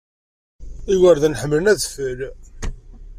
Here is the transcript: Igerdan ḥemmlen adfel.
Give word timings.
Igerdan 0.93 1.37
ḥemmlen 1.41 1.71
adfel. 1.71 2.19